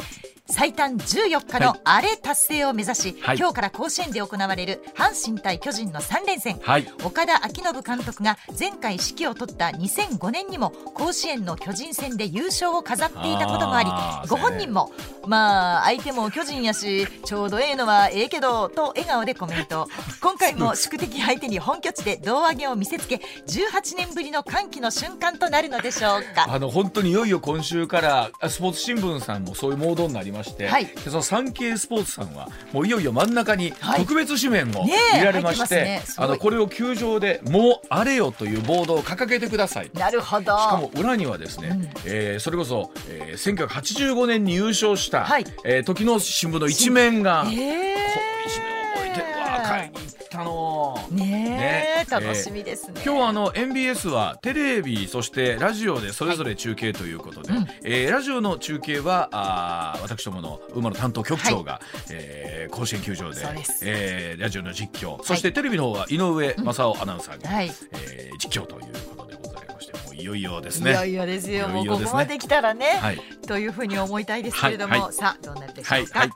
[0.52, 3.38] 最短14日のアレ達成を目指し、はい。
[3.38, 6.88] 今日から甲子園で行われる阪神対巨人の3連戦、はい。
[7.04, 14.92] 岡田彰信監督が前回指揮を取った2005年にも甲子園の巨人戦で優勝を飾っていたこともありご本人も
[15.26, 19.88] まあ相手も巨人やしちょうどええのはええけどと笑顔でコメント。
[20.22, 26.48] 今回も宿敵相手に本拠地で胴上げを見せつけ18年ぶりの歓喜の瞬間となるのでしょうか。
[26.50, 30.88] あの本当にいよいよ今週からあスポーツ新聞さんもそういうモードになりまして、はい。
[31.06, 34.02] その産経スポーツさんはもういよいよ真ん中にはい。
[34.02, 34.92] 特別紙面を見
[35.24, 36.26] られまして、入ってますね。
[36.26, 39.92] あのこれを球場でもうあれよというボードを掲げてください。
[39.94, 40.44] なるほど。
[40.44, 41.90] しかも裏にはですね、うん。
[42.06, 45.46] えーそれこそ、えー、1985年に優勝した、はい。
[45.64, 48.71] えー時の新聞の一面が、この一え面覚えてるわ買い
[50.44, 51.10] に行ったの。
[51.10, 52.06] ーね。
[52.10, 63.84] 楽しみですね、今日はあの MBS はテレビそしてラジオでそれぞれ中継ということで、はえーラジオの中継はあー私どもの馬の担当局長が、えー甲子園球場でです。
[63.86, 67.72] えーラジオの実況そしてテレビの方は井上正雄アナウンサーが、はい。
[67.94, 68.86] えー実況という
[70.22, 70.92] いよいよですね。
[70.92, 71.68] いよいよですよ。
[71.68, 73.22] もうここまで来たらね、はい。
[73.48, 75.02] というふうに思いたいですけれども、はい。
[75.02, 75.14] はい。
[75.14, 76.30] さあどうなるでしょうか、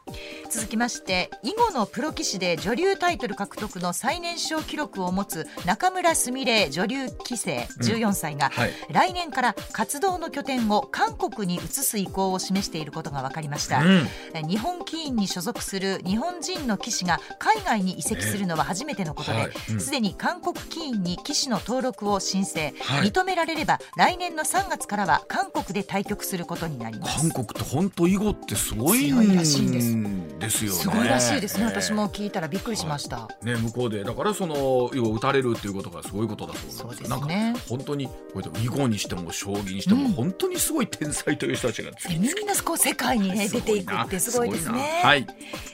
[0.50, 8.72] 続きまして囲碁のプロ棋士で女流タイトル獲得の最年少記録を持つ中村菫女流棋聖14歳が、はい。
[8.92, 14.08] 来年から活動の拠点を韓国に移す意向を示していることが分かりました、うん。
[14.48, 23.10] 日本棋院に所属する日本人の棋士が海外に移籍するのは初めてのことですで、に韓国棋院に棋士の登録を申請、はい。
[23.10, 27.20] 認められれば来年の3月からは韓国で対局することになります。
[27.20, 30.78] 韓国って本当囲碁ってすごい強いらしいんですんですよね。
[30.78, 37.04] すごいらしいですね、えー私も聞いたらびっくりしました、ね、向こうでだからその囲碁を打たれるっていうことがすごいことだそうです。
[37.04, 37.10] ね。
[37.10, 40.12] なんか本当にこうやって囲碁にしても将棋にしても、うん。
[40.14, 45.28] 本当にすごい天才という人たちが次々みんなこう世界に、ね、出ていくってすごいですねはい。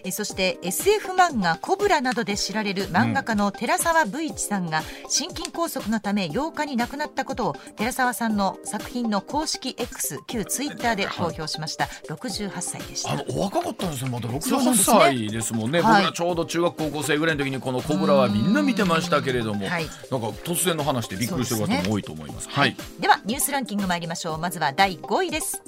[0.04, 11.86] えそして SF 漫画「コブラ」などで知られる漫画家の寺澤武一さんが心筋梗塞のため8日に亡くなったことを寺澤さんの作品の公式 X 旧ツイッターで公表しました。
[12.09, 13.13] 68歳でした。
[13.13, 14.09] あのお若かったんですよ。
[14.11, 15.32] まだ68そう18そうなんですね歳。
[15.32, 19.86] ですもんねはい僕らちょうど中学高校生ぐらいの時にこのコブラはみんな見てましたけれども、はい。
[20.11, 22.49] なんか突然の話でびっくりしてる方も多いと思います。
[22.51, 22.75] はい。
[22.99, 24.38] ではニュースランキング参りましょう。
[24.38, 25.63] まずは第5位です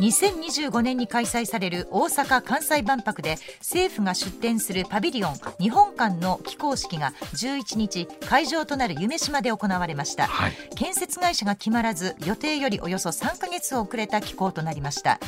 [0.00, 10.52] 2025年に開催される大阪・関西万博で政府が出展するパビリオン日本館の起工式が11日会場となる夢洲で行われました、はい。
[10.74, 15.18] 建設会社が決まらず予定よりおよそ3ヶ月遅れた起工となりました、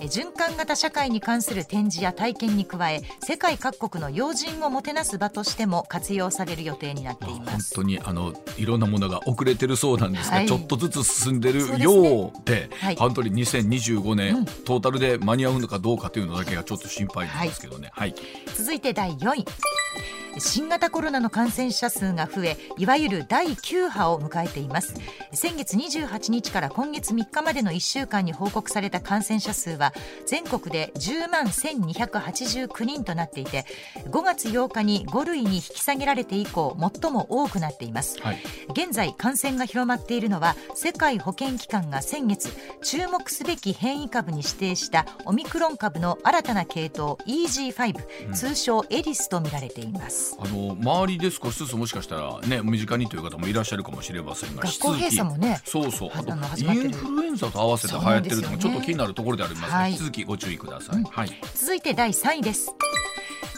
[0.00, 7.74] え循環型社会に関する展示や体験に加え世界各国の要人をもてなす場としても活用される予定になってい本ます。
[7.74, 10.46] 当にあのいろんなものが遅れてるそうなんですが、はい。
[10.46, 12.96] ちょっとずつ進んでるそうでうではい。
[12.96, 14.44] 本当に2025年、うん。
[14.44, 17.90] トータルで間に合うのかどうかというのだけがちょっと心配なんですけどね。
[17.92, 18.14] はい、
[18.56, 19.44] 続いて第4位
[20.38, 24.94] 新型コロナの感染者数が増えいわゆる第9波を迎えています。
[25.32, 29.92] 先月28日から今月3日までの1週間に報告された感染者数は
[30.26, 33.64] 全国で10万1289人となっていて
[34.10, 38.20] 5月8日に5類に引き下げられて以降最も多くなっています。
[38.20, 38.38] はい。
[38.70, 42.50] 現在感染が広まっているのは世界保健機関が先月
[42.82, 56.10] 注目すべき変異株に指定したオミクロン株の新たな系統 EG5、通称エリスとみられていますあの周りで少しずつもしかしたらね身近にという方もいらっしゃるかもしれませんが学校閉鎖もねそうそう。
[56.14, 59.90] あとインフルエンザと合わせて流行ってるのもちょっと気になるところでありますので、はい。
[59.92, 61.30] 引き続きご注意ください、はい。
[61.54, 62.74] 続いて第3位です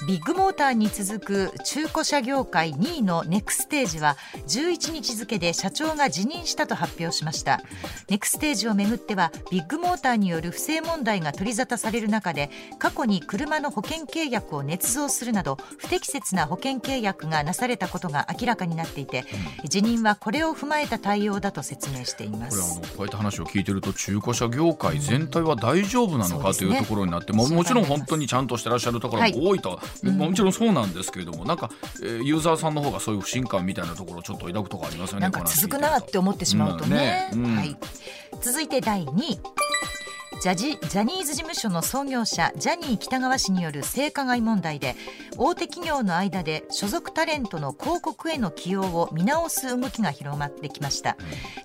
[0.06, 7.62] ビッグモーターに続く中古車業界2位のネクステージは11日付で社長が辞任したと発表しました。
[8.10, 19.24] ネクステージをめぐってはビッグモーターによる不正問題が取り沙汰される中で過去に車の保険契約を捏造するなど不適切な保険契約がなされたことが明らかになっていて
[19.64, 22.80] 辞任はこれを踏まえた対応だと説明していまこれあす。
[22.80, 31.70] のこうやって話を聞いてると中古車業界全体は大丈夫なのかというところになって、ももちろん本当にちゃんとしてらっしゃるところも多いと、もちろんそうなんですけれどもなんか、
[32.02, 37.30] えーユーザーさんの方がそういう不信感みたいなところをちょっと抱くところありますよねなんか続くなって思ってしまうとね。
[37.32, 37.56] うんねうん。
[37.56, 37.76] はい、
[38.40, 39.40] 続いて第2位。
[40.40, 44.94] ジャジジャニーズ事務所の創業者ジャニー喜多川氏による性加害問題で
[45.38, 51.16] 大手企業の間で所属タレントの広告への起用を見直す動きが広まってきました。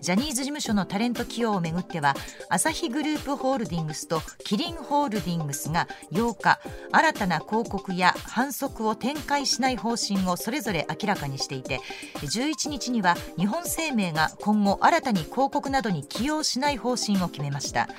[0.02, 2.16] ジャニーズ事務所のタレント起用をめぐっては
[2.50, 6.60] アサヒグループホールディングスとキリンホールディングスが8日
[6.92, 11.82] 新たな広告や反則を展開しない方針をそれぞれ明らかにしていて
[12.22, 17.90] 11日には日本生命が今後新たに広告などに起用しない方針を決めました。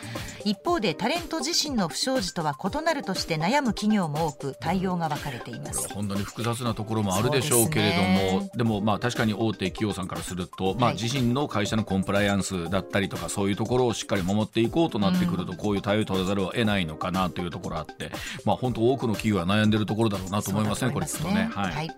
[0.45, 5.89] 一方でタレント自身の不祥事とは異なるとして悩む企業も多く対応が分かれています。
[5.93, 8.51] 本当に複雑なところもあるでしょうけれども。
[8.55, 8.65] で,、ね。
[8.65, 18.11] もまあ確かに大手企業さんからすると、まあ、はい自身の会社のコンプライアンスだったりとかそういうところをしっかり守っていこうとなってくると、こういう対応を取らざるを得ないのかなというところあって、
[18.45, 21.51] まあ、本当多くの企業は悩んでるところだろうなと思いますねこれきっとね。
[21.53, 21.73] はい。
[21.73, 21.91] はい、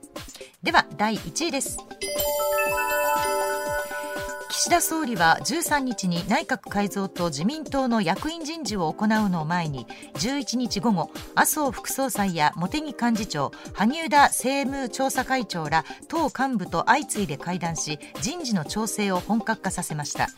[0.62, 1.78] では第1位です
[4.53, 9.86] 岸田総理は13日に内閣改造と自民党の役員人事を行うのを前に
[10.16, 20.28] 11日午後麻生副総裁や茂木幹事長萩生田政務調査会長ら党幹部と相次いで会談し人事の調整を本格化させました、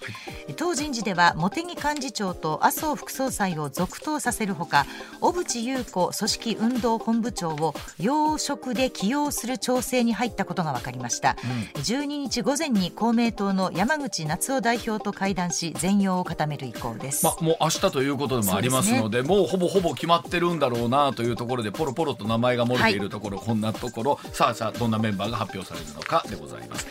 [0.54, 4.86] 党人事では茂木幹事長と麻生副総裁を続投させるほか
[5.20, 11.36] 小渕優子組織運動本部長を要職で起用する調整に入ったことが分かりました、
[11.74, 24.18] 12日午前に公明党の山口夏夫代表と会談し全容を固める意向です、まあ、もう明日ということでもありますのでもうほぼほぼ決まってるんだろうなというところでポロポロと名前が漏れているところ、こんなところ。
[24.32, 26.86] さあさあどんなメンバーが発表されるのかでございます。